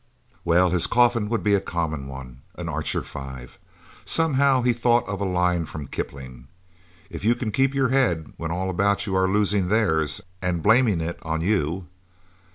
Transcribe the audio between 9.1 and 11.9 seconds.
are losing theirs and blaming it on you..."